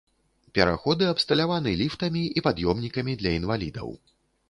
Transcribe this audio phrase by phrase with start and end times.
[0.59, 3.97] Пераходы абсталяваны ліфтамі і пад'ёмнікамі для інвалідаў.